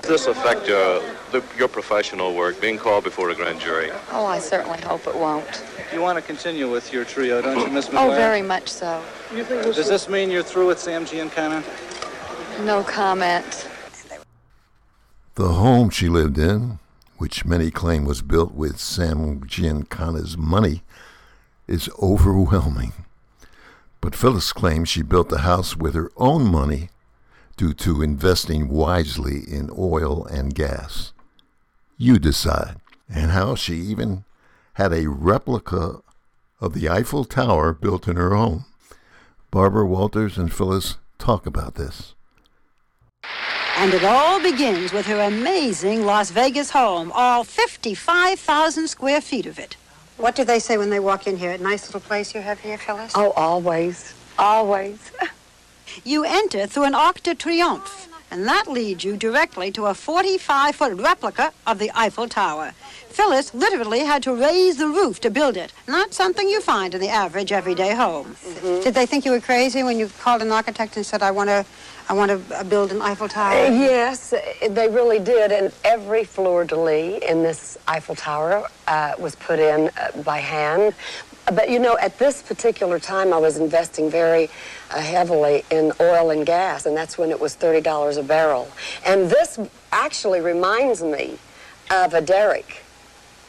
Does 0.03 0.11
this 0.25 0.27
affect 0.29 0.68
your, 0.68 1.03
the, 1.33 1.42
your 1.59 1.66
professional 1.66 2.35
work, 2.35 2.61
being 2.61 2.79
called 2.79 3.03
before 3.03 3.31
a 3.31 3.35
grand 3.35 3.61
jury? 3.61 3.90
Oh, 4.12 4.25
I 4.25 4.38
certainly 4.38 4.81
hope 4.83 5.07
it 5.09 5.14
won't. 5.16 5.64
You 5.92 6.01
want 6.01 6.16
to 6.16 6.22
continue 6.22 6.70
with 6.70 6.92
your 6.92 7.05
trio, 7.05 7.42
don't 7.42 7.59
you, 7.59 7.68
Miss 7.68 7.88
Oh, 7.92 8.11
very 8.11 8.42
much 8.42 8.68
so. 8.68 9.03
Does 9.35 9.88
this 9.88 10.09
mean 10.09 10.31
you're 10.31 10.44
through 10.44 10.68
with 10.68 10.79
Sam 10.79 11.05
Giancana? 11.05 11.64
No 12.64 12.85
comment. 12.85 13.68
The 15.37 15.53
home 15.53 15.90
she 15.90 16.09
lived 16.09 16.38
in, 16.38 16.79
which 17.18 17.44
many 17.44 17.70
claim 17.70 18.07
was 18.07 18.22
built 18.22 18.55
with 18.55 18.81
Sam 18.81 19.40
Giancana's 19.40 20.35
money, 20.35 20.83
is 21.68 21.90
overwhelming. 22.01 22.94
But 24.01 24.14
Phyllis 24.14 24.55
claims 24.55 24.88
she 24.88 25.03
built 25.03 25.29
the 25.29 25.40
house 25.40 25.77
with 25.77 25.94
her 25.94 26.11
own 26.16 26.51
money 26.51 26.88
due 27.59 27.75
to 27.75 28.01
investing 28.01 28.68
wisely 28.68 29.40
in 29.46 29.68
oil 29.77 30.25
and 30.25 30.55
gas. 30.55 31.12
You 31.99 32.18
decide. 32.18 32.77
And 33.07 33.33
how 33.33 33.57
she 33.57 33.75
even 33.75 34.25
had 34.75 34.94
a 34.94 35.11
replica 35.11 36.01
of 36.62 36.72
the 36.72 36.88
Eiffel 36.88 37.27
Tower 37.27 37.75
built 37.75 38.09
in 38.09 38.16
her 38.16 38.35
home. 38.35 38.64
Barbara 39.51 39.85
Walters 39.85 40.38
and 40.38 40.51
Phyllis 40.51 40.96
talk 41.18 41.44
about 41.44 41.75
this. 41.75 42.14
And 43.79 43.93
it 43.93 44.05
all 44.05 44.41
begins 44.41 44.95
with 44.95 45.05
her 45.05 45.21
amazing 45.21 46.07
Las 46.07 46.31
Vegas 46.31 46.71
home, 46.71 47.12
all 47.15 47.45
55,000 47.45 48.89
square 48.89 49.21
feet 49.21 49.45
of 49.45 49.59
it. 49.59 49.77
What 50.17 50.35
do 50.35 50.45
they 50.45 50.59
say 50.59 50.79
when 50.79 50.89
they 50.89 50.99
walk 50.99 51.27
in 51.27 51.37
here? 51.37 51.59
Nice 51.59 51.87
little 51.87 52.01
place 52.01 52.35
you 52.35 52.41
have 52.41 52.59
here, 52.61 52.79
Phyllis? 52.79 53.12
Oh, 53.15 53.33
always, 53.33 54.15
always. 54.39 55.11
You 56.05 56.25
enter 56.25 56.67
through 56.67 56.85
an 56.85 56.95
Arc 56.95 57.23
de 57.23 57.35
Triomphe, 57.35 58.09
and 58.31 58.47
that 58.47 58.67
leads 58.69 59.03
you 59.03 59.17
directly 59.17 59.71
to 59.73 59.87
a 59.87 59.93
45-foot 59.93 60.95
replica 61.01 61.53
of 61.67 61.79
the 61.79 61.91
Eiffel 61.95 62.29
Tower. 62.29 62.73
Phyllis 63.09 63.55
literally 63.55 64.01
had 64.01 64.23
to 64.25 64.35
raise 64.35 64.77
the 64.77 64.89
roof 64.89 65.21
to 65.21 65.31
build 65.31 65.57
it, 65.57 65.73
not 65.89 66.12
something 66.12 66.49
you 66.51 66.61
find 66.61 66.95
in 66.95 67.01
the 67.01 67.09
average 67.09 67.51
everyday 67.51 67.95
home. 67.95 68.35
Mm-hmm. 68.35 68.83
Did 68.83 68.95
they 68.95 69.07
think 69.07 69.25
you 69.25 69.31
were 69.31 69.41
crazy 69.41 69.83
when 69.83 69.99
you 69.99 70.11
called 70.21 70.43
an 70.43 70.53
architect 70.53 70.97
and 70.97 71.07
said, 71.07 71.23
I 71.23 71.31
want 71.31 71.49
to 71.49 71.65
I 72.09 72.12
want 72.12 72.31
to 72.31 72.64
build 72.64 72.92
an 72.92 73.03
Eiffel 73.03 73.29
Tower? 73.29 73.53
Uh, 73.53 73.71
yes, 73.71 74.33
they 74.69 74.88
really 74.88 75.19
did. 75.19 75.51
And 75.51 75.73
every 75.83 76.23
fleur 76.23 76.64
de 76.64 76.77
lis 76.77 77.23
in 77.25 77.42
this 77.42 77.77
Eiffel 77.88 78.14
Tower 78.14 78.69
uh, 78.87 79.14
was 79.19 79.35
put 79.35 79.59
in 79.59 79.90
uh, 79.97 80.23
by 80.23 80.38
hand. 80.38 80.95
But 81.53 81.69
you 81.69 81.81
know, 81.81 81.97
at 81.99 82.19
this 82.19 82.42
particular 82.42 83.01
time, 83.01 83.33
I 83.33 83.38
was 83.38 83.59
investing 83.59 84.09
very 84.09 84.51
uh, 84.90 85.01
heavily 85.01 85.64
in 85.71 85.92
oil 86.01 86.31
and 86.31 86.47
gas, 86.47 86.87
and 86.87 86.97
that's 86.97 87.19
when 87.19 87.31
it 87.31 87.40
was 87.40 87.57
$30 87.57 88.19
a 88.19 88.23
barrel. 88.23 88.69
And 89.05 89.29
this 89.29 89.59
actually 89.90 90.40
reminds 90.40 91.03
me 91.03 91.38
of 91.90 92.14
a 92.14 92.21
derrick 92.21 92.85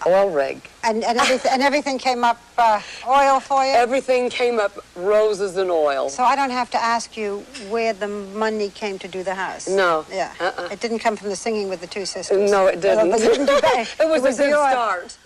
oil 0.06 0.30
rig. 0.30 0.62
And, 0.84 1.04
and, 1.04 1.18
everything, 1.18 1.52
and 1.52 1.62
everything 1.62 1.98
came 1.98 2.24
up 2.24 2.42
uh, 2.58 2.82
oil 3.08 3.40
for 3.40 3.66
you? 3.66 3.72
Everything 3.72 4.30
came 4.30 4.60
up 4.60 4.78
roses 4.96 5.58
and 5.58 5.72
oil. 5.72 6.10
So 6.10 6.24
I 6.24 6.36
don't 6.36 6.52
have 6.52 6.70
to 6.72 6.78
ask 6.82 7.18
you 7.18 7.40
where 7.70 7.94
the 7.94 8.08
money 8.08 8.70
came 8.70 9.00
to 9.00 9.08
do 9.08 9.24
the 9.24 9.36
house? 9.36 9.68
No. 9.68 10.06
Yeah. 10.12 10.34
Uh-uh. 10.40 10.70
It 10.72 10.80
didn't 10.80 11.00
come 11.00 11.16
from 11.16 11.30
the 11.30 11.36
singing 11.36 11.70
with 11.70 11.82
the 11.82 11.88
two 11.88 12.06
sisters? 12.06 12.50
No, 12.52 12.68
it 12.68 12.82
didn't. 12.82 13.10
Well, 13.10 13.20
didn't 13.20 13.46
do 13.46 13.62
that. 13.62 13.96
it 14.00 14.10
was, 14.10 14.24
a 14.24 14.44
good 14.44 14.50
your- 14.50 14.70
start. 14.70 15.18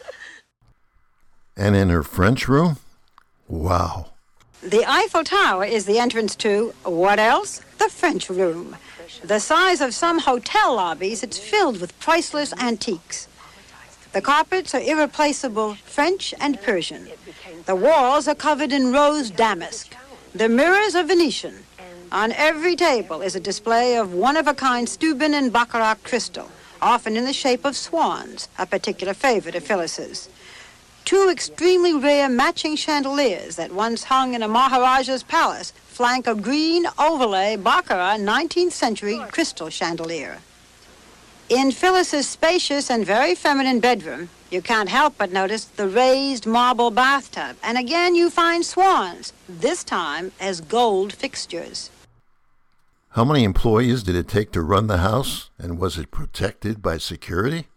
And 1.57 1.75
in 1.75 1.89
her 1.89 2.03
French 2.03 2.47
room? 2.47 2.77
Wow. 3.47 4.07
The 4.63 4.86
Eiffel 4.88 5.23
Tower 5.23 5.65
is 5.65 5.86
the 5.86 5.97
entrance 5.97 6.36
to 6.38 6.73
what 6.84 7.19
else? 7.19 7.62
The 7.79 7.89
French 7.89 8.29
room. 8.29 8.77
The 9.23 9.39
size 9.39 9.81
of 9.81 9.93
some 9.93 10.19
hotel 10.19 10.75
lobbies, 10.75 11.23
it's 11.23 11.38
filled 11.38 11.81
with 11.81 11.99
priceless 11.99 12.53
antiques. 12.53 13.27
The 14.13 14.21
carpets 14.21 14.76
are 14.76 14.82
irreplaceable 14.82 15.76
French 15.76 16.34
and 16.38 16.62
Persian. 16.62 17.08
The 17.65 17.78
walls 17.78 18.28
are 18.28 18.36
covered 18.36 18.74
in 18.74 18.91
rose 18.91 19.32
damask. 19.32 19.95
The 20.36 20.50
mirrors 20.50 20.95
are 20.95 21.04
Venetian. 21.04 21.63
On 22.12 22.34
every 22.34 22.76
table 22.76 23.21
is 23.21 23.38
a 23.38 23.39
display 23.39 23.95
of 23.95 24.13
one-of-a-kind 24.13 24.89
Steuben 24.89 25.34
and 25.34 25.54
Baccarat 25.54 26.04
crystal, 26.04 26.52
often 26.82 27.15
in 27.15 27.24
the 27.24 27.32
shape 27.32 27.63
of 27.63 27.78
swans, 27.78 28.50
a 28.60 28.65
particular 28.65 29.13
favorite 29.13 29.56
of 29.56 29.63
Phyllis's. 29.63 30.28
Two 31.06 31.30
extremely 31.30 31.93
rare 31.93 32.28
matching 32.28 32.76
chandeliers 32.76 33.56
that 33.56 33.71
once 33.71 34.04
hung 34.04 34.34
in 34.34 34.43
a 34.43 34.47
Maharaja's 34.50 35.24
palace 35.24 35.71
flank 35.88 36.28
a 36.28 36.36
green 36.36 36.86
overlay 37.00 37.56
Baccarat 37.56 38.17
19th 38.17 38.74
century 38.74 39.21
crystal 39.32 39.69
chandelier. 39.69 40.39
In 41.52 41.74
Phyllis's 41.74 42.30
spacious 42.30 42.90
and 42.90 43.06
very 43.06 43.36
feminine 43.36 43.82
bedroom, 43.82 44.30
you 44.52 44.62
can't 44.62 44.88
help 44.88 45.16
but 45.18 45.34
notice 45.34 45.66
the 45.66 45.86
raised 45.86 46.46
marble 46.46 46.92
bathtub. 46.92 47.58
And 47.62 47.78
again, 47.78 48.16
you 48.16 48.30
find 48.30 48.66
swans, 48.66 49.34
this 49.50 49.84
time 49.84 50.32
as 50.40 50.62
gold 50.62 51.12
fixtures. 51.12 51.90
How 53.10 53.26
many 53.26 53.44
employees 53.44 54.02
did 54.02 54.16
it 54.16 54.30
take 54.30 54.54
to 54.54 54.62
run 54.62 54.88
the 54.88 55.00
house? 55.00 55.50
And 55.60 55.78
was 55.78 55.98
it 55.98 56.10
protected 56.10 56.82
by 56.82 56.98
security? 56.98 57.68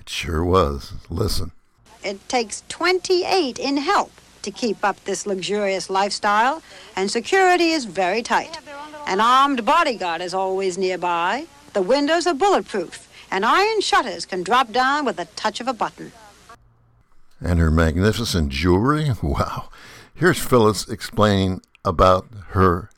It 0.00 0.08
sure 0.08 0.44
was. 0.44 0.94
Listen. 1.08 1.52
It 2.02 2.28
takes 2.28 2.64
28 2.68 3.60
in 3.60 3.76
help 3.76 4.10
to 4.42 4.50
keep 4.50 4.84
up 4.84 5.04
this 5.04 5.24
luxurious 5.24 5.88
lifestyle, 5.88 6.64
and 6.96 7.08
security 7.08 7.70
is 7.70 7.84
very 7.84 8.24
tight. 8.24 8.58
An 9.06 9.20
armed 9.20 9.64
bodyguard 9.64 10.20
is 10.20 10.34
always 10.34 10.76
nearby. 10.76 11.46
The 11.74 11.82
windows 11.82 12.26
are 12.26 12.34
bulletproof, 12.34 13.06
and 13.30 13.44
iron 13.44 13.80
shutters 13.80 14.26
can 14.26 14.42
drop 14.42 14.72
down 14.72 15.04
with 15.04 15.18
a 15.18 15.24
touch 15.36 15.60
of 15.60 15.68
a 15.68 15.72
button. 15.72 16.12
And 17.40 17.58
her 17.58 17.70
magnificent 17.70 18.50
jewelry? 18.50 19.10
Wow. 19.22 19.68
Here's 20.14 20.38
Phyllis 20.38 20.88
explaining 20.88 21.62
about 21.84 22.26
her 22.48 22.90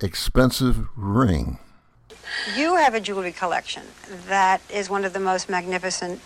expensive 0.00 0.86
ring. 0.96 1.58
You 2.54 2.76
have 2.76 2.94
a 2.94 3.00
jewelry 3.00 3.32
collection 3.32 3.82
that 4.28 4.60
is 4.72 4.88
one 4.88 5.04
of 5.04 5.12
the 5.12 5.18
most 5.18 5.48
magnificent 5.48 6.20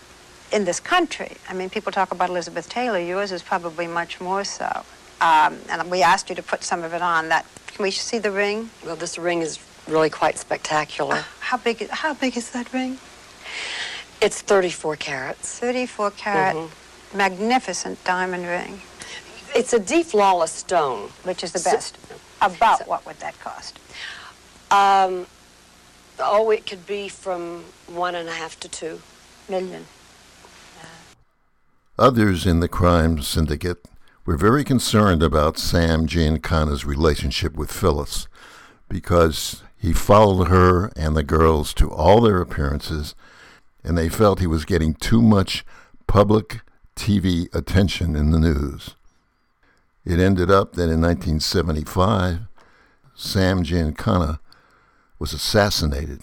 in 0.51 0.65
this 0.65 0.79
country. 0.79 1.31
I 1.49 1.53
mean, 1.53 1.69
people 1.69 1.91
talk 1.91 2.11
about 2.11 2.29
Elizabeth 2.29 2.69
Taylor. 2.69 2.99
Yours 2.99 3.31
is 3.31 3.41
probably 3.41 3.87
much 3.87 4.21
more 4.21 4.43
so. 4.43 4.83
Um, 5.21 5.57
and 5.69 5.89
we 5.89 6.03
asked 6.03 6.29
you 6.29 6.35
to 6.35 6.43
put 6.43 6.63
some 6.63 6.83
of 6.83 6.93
it 6.93 7.01
on. 7.01 7.29
That 7.29 7.45
can 7.67 7.81
we 7.81 7.91
see 7.91 8.19
the 8.19 8.29
ring? 8.29 8.69
Well, 8.85 8.95
this 8.95 9.17
ring 9.17 9.41
is 9.41 9.57
really 9.87 10.09
quite 10.09 10.37
spectacular. 10.37 11.23
How 11.39 11.57
big? 11.57 11.89
How 11.89 12.13
big 12.13 12.37
is 12.37 12.51
that 12.51 12.71
ring? 12.73 12.99
It's 14.21 14.41
34 14.41 14.95
carats. 14.95 15.59
34 15.59 16.11
carat, 16.11 16.55
Mhm. 16.55 16.69
magnificent 17.13 18.03
diamond 18.03 18.47
ring. 18.47 18.81
It's 19.55 19.73
a 19.73 19.79
deflawless 19.79 20.49
stone. 20.49 21.11
Which 21.23 21.43
is 21.43 21.51
the 21.51 21.59
So- 21.59 21.71
best. 21.71 21.97
About 22.41 22.87
what 22.87 23.05
would 23.05 23.19
that 23.19 23.39
cost? 23.39 23.79
Um, 24.71 25.27
oh, 26.19 26.49
it 26.51 26.65
could 26.65 26.85
be 26.85 27.07
from 27.07 27.65
one 27.87 28.15
and 28.15 28.27
a 28.27 28.33
half 28.33 28.59
to 28.61 28.67
two 28.67 29.01
million. 29.47 29.85
Others 31.99 32.45
in 32.47 32.59
the 32.59 32.67
crime 32.67 33.21
syndicate 33.21 33.85
were 34.25 34.35
very 34.35 34.63
concerned 34.63 35.21
about 35.21 35.59
Sam 35.59 36.07
Giancana's 36.07 36.85
relationship 36.85 37.53
with 37.53 37.71
Phyllis 37.71 38.27
because 38.89 39.61
he 39.77 39.93
followed 39.93 40.47
her 40.47 40.91
and 40.95 41.15
the 41.15 41.23
girls 41.23 41.73
to 41.75 41.91
all 41.91 42.21
their 42.21 42.41
appearances 42.41 43.13
and 43.83 43.97
they 43.97 44.09
felt 44.09 44.39
he 44.39 44.47
was 44.47 44.65
getting 44.65 44.93
too 44.93 45.21
much 45.21 45.65
public 46.07 46.61
TV 46.95 47.53
attention 47.53 48.15
in 48.15 48.31
the 48.31 48.39
news. 48.39 48.95
It 50.05 50.19
ended 50.19 50.51
up 50.51 50.73
that 50.73 50.89
in 50.89 51.01
1975, 51.01 52.41
Sam 53.15 53.63
Giancana 53.63 54.39
was 55.19 55.33
assassinated. 55.33 56.21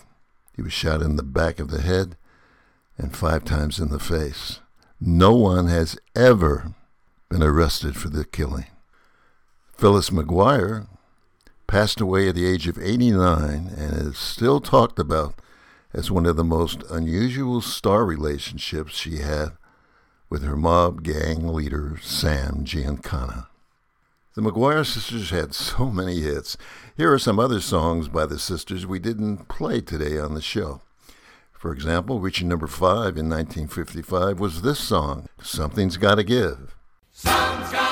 He 0.54 0.62
was 0.62 0.72
shot 0.72 1.02
in 1.02 1.16
the 1.16 1.22
back 1.22 1.58
of 1.58 1.70
the 1.70 1.80
head 1.80 2.16
and 2.98 3.16
five 3.16 3.44
times 3.44 3.78
in 3.78 3.88
the 3.88 3.98
face. 3.98 4.60
No 5.00 5.34
one 5.34 5.68
has 5.68 5.98
ever 6.14 6.74
been 7.30 7.42
arrested 7.42 7.96
for 7.96 8.08
the 8.08 8.24
killing. 8.24 8.66
Phyllis 9.72 10.10
McGuire 10.10 10.86
passed 11.66 12.00
away 12.00 12.28
at 12.28 12.34
the 12.34 12.46
age 12.46 12.66
of 12.68 12.78
89 12.78 13.72
and 13.74 13.92
is 13.96 14.18
still 14.18 14.60
talked 14.60 14.98
about 14.98 15.34
as 15.92 16.10
one 16.10 16.26
of 16.26 16.36
the 16.36 16.44
most 16.44 16.82
unusual 16.90 17.60
star 17.60 18.04
relationships 18.04 18.94
she 18.94 19.18
had 19.18 19.50
with 20.28 20.42
her 20.44 20.56
mob 20.56 21.02
gang 21.02 21.48
leader, 21.48 21.98
Sam 22.00 22.64
Giancana. 22.64 23.48
The 24.34 24.42
McGuire 24.42 24.86
sisters 24.86 25.30
had 25.30 25.54
so 25.56 25.90
many 25.90 26.20
hits. 26.20 26.56
Here 26.96 27.12
are 27.12 27.18
some 27.18 27.38
other 27.38 27.60
songs 27.60 28.08
by 28.08 28.26
the 28.26 28.38
sisters 28.38 28.86
we 28.86 28.98
didn't 28.98 29.48
play 29.48 29.80
today 29.80 30.18
on 30.18 30.34
the 30.34 30.42
show. 30.42 30.82
For 31.52 31.72
example, 31.72 32.20
reaching 32.20 32.48
number 32.48 32.66
five 32.66 33.18
in 33.18 33.28
1955 33.28 34.40
was 34.40 34.62
this 34.62 34.78
song, 34.78 35.26
Something's 35.42 35.98
Gotta 35.98 36.24
Give. 36.24 36.74
Something's 37.12 37.72
gotta 37.72 37.89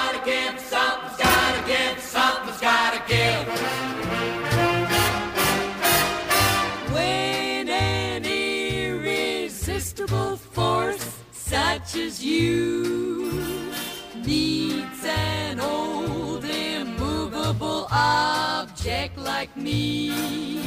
such 11.88 12.00
as 12.00 12.22
you 12.22 13.72
needs 14.16 15.04
an 15.04 15.58
old 15.58 16.44
immovable 16.44 17.86
object 17.90 19.16
like 19.16 19.56
me, 19.56 20.60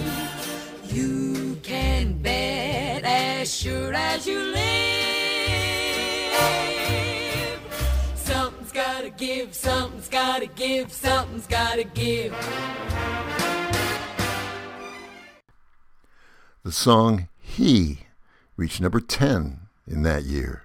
you 0.88 1.60
can 1.62 2.14
bet 2.14 3.04
as 3.04 3.54
sure 3.54 3.94
as 3.94 4.26
you 4.26 4.40
live. 4.40 4.62
Something's 8.16 8.72
gotta 8.72 9.12
give, 9.12 9.54
something's 9.54 10.08
gotta 10.08 10.48
give, 10.48 10.92
something's 10.92 11.46
gotta 11.46 11.84
give. 11.84 12.34
The 16.64 16.72
song 16.72 17.28
He 17.40 18.06
reached 18.58 18.82
number 18.82 19.00
10 19.00 19.60
in 19.88 20.02
that 20.02 20.24
year. 20.24 20.64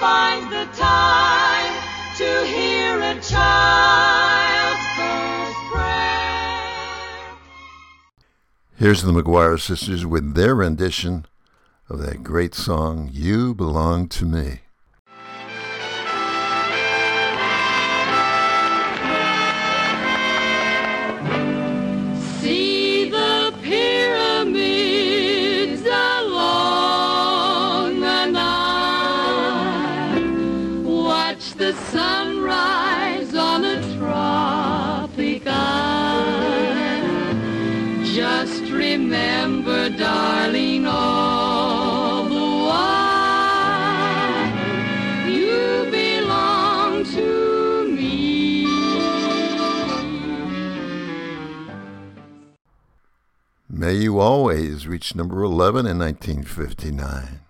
Finds 0.00 0.50
the 0.50 0.66
time 0.76 1.72
to 2.18 2.44
hear 2.46 3.00
a 3.00 3.18
child's 3.22 4.86
first 4.94 5.58
prayer. 5.72 7.38
Here's 8.76 9.02
the 9.02 9.12
McGuire 9.12 9.58
sisters 9.58 10.04
with 10.04 10.34
their 10.34 10.54
rendition 10.54 11.24
of 11.88 12.00
that 12.00 12.22
great 12.22 12.54
song, 12.54 13.08
You 13.10 13.54
Belong 13.54 14.08
to 14.10 14.26
Me. 14.26 14.60
May 53.86 53.94
You 53.94 54.18
Always 54.18 54.88
reached 54.88 55.14
number 55.14 55.44
11 55.44 55.86
in 55.86 55.96
1959. 56.00 57.45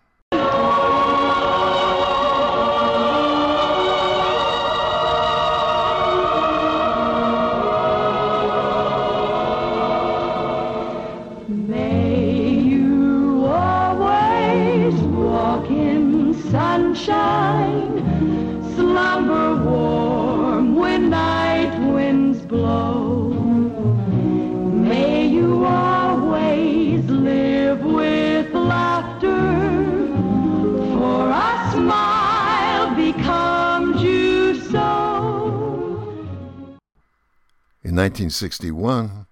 1961, 37.97 39.27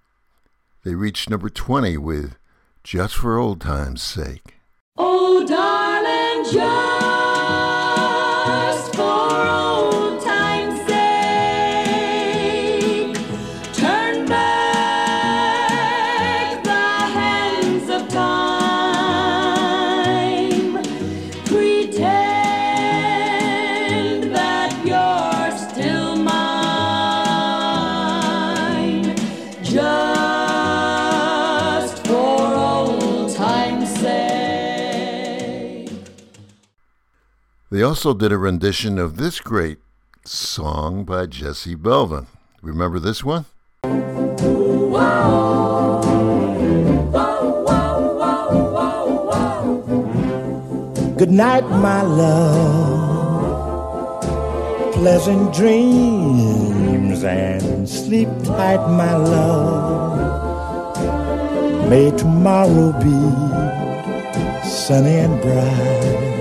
they 0.83 0.95
reached 0.95 1.29
number 1.29 1.49
20 1.49 1.97
with 1.97 2.35
Just 2.83 3.15
for 3.15 3.37
Old 3.37 3.61
Time's 3.61 4.01
Sake. 4.01 4.54
Also 37.85 38.13
did 38.15 38.31
a 38.31 38.37
rendition 38.37 38.97
of 38.97 39.15
this 39.15 39.39
great 39.39 39.77
song 40.25 41.03
by 41.03 41.27
Jesse 41.27 41.75
Belvin. 41.75 42.25
Remember 42.63 42.97
this 42.97 43.23
one? 43.23 43.45
Good 51.15 51.29
night, 51.29 51.63
my 51.69 52.01
love. 52.01 53.43
Pleasant 54.95 55.53
dreams 55.53 57.23
and 57.23 57.87
sleep 57.87 58.29
tight, 58.43 58.87
my 58.89 59.15
love. 59.15 60.17
May 61.89 62.09
tomorrow 62.17 62.93
be 62.93 63.13
sunny 64.67 65.19
and 65.19 65.39
bright 65.39 66.34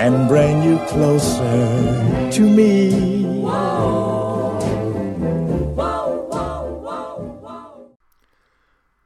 and 0.00 0.26
bring 0.28 0.62
you 0.62 0.78
closer 0.86 2.30
to 2.32 2.40
me. 2.40 3.20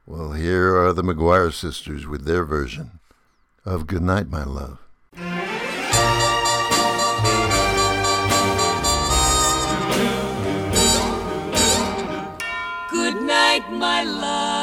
Well, 0.07 0.31
here 0.31 0.77
are 0.77 0.93
the 0.93 1.03
McGuire 1.03 1.51
sisters 1.51 2.07
with 2.07 2.23
their 2.23 2.45
version 2.45 2.99
of 3.65 3.87
Good 3.87 4.03
Night, 4.03 4.29
My 4.29 4.45
Love. 4.45 4.79
Good 12.89 13.21
night, 13.21 13.69
my 13.69 14.03
love. 14.03 14.54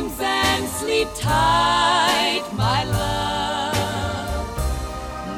Dreams 0.00 0.20
and 0.20 0.68
sleep 0.68 1.08
tight, 1.14 2.44
my 2.54 2.84
love. 2.84 3.76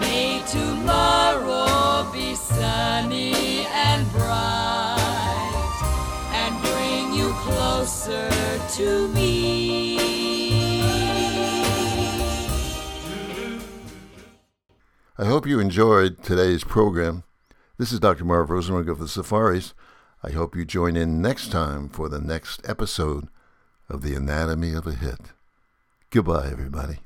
May 0.00 0.42
tomorrow 0.46 2.10
be 2.12 2.34
sunny 2.34 3.66
and 3.66 4.10
bright 4.12 4.98
and 6.32 6.62
bring 6.62 7.12
you 7.12 7.32
closer 7.38 8.30
to 8.76 9.08
me. 9.08 9.98
I 15.18 15.24
hope 15.24 15.46
you 15.46 15.60
enjoyed 15.60 16.22
today's 16.22 16.64
program. 16.64 17.24
This 17.78 17.92
is 17.92 18.00
Dr. 18.00 18.24
Marv 18.24 18.50
Rosenberg 18.50 18.88
of 18.88 18.98
the 18.98 19.08
Safaris. 19.08 19.74
I 20.22 20.30
hope 20.30 20.54
you 20.54 20.64
join 20.64 20.96
in 20.96 21.20
next 21.20 21.50
time 21.50 21.88
for 21.88 22.08
the 22.08 22.20
next 22.20 22.60
episode 22.68 23.28
of 23.88 24.02
The 24.02 24.14
Anatomy 24.14 24.72
of 24.74 24.86
a 24.86 24.92
Hit. 24.92 25.20
Goodbye, 26.10 26.48
everybody. 26.50 26.98